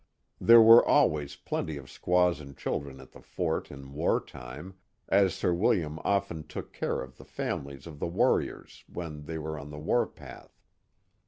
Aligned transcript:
"'* 0.33 0.41
There 0.51 0.63
were 0.63 0.83
always 0.83 1.35
plenty 1.35 1.77
of. 1.77 1.87
squaws 1.91 2.39
and 2.39 2.57
children 2.57 2.99
at 2.99 3.11
the 3.11 3.21
fort 3.21 3.69
in 3.69 3.93
Wr 3.93 4.19
time, 4.19 4.79
as 5.07 5.39
dir 5.39 5.53
Willialm 5.53 5.99
often 6.03 6.47
took 6.47 6.73
care 6.73 7.01
of 7.01 7.17
the 7.17 7.23
families 7.23 7.85
of 7.85 7.99
the 7.99 8.07
warriors 8.07 8.83
when 8.91 9.25
they 9.27 9.37
were 9.37 9.59
on 9.59 9.69
the 9.69 9.77
war 9.77 10.07
path. 10.07 10.59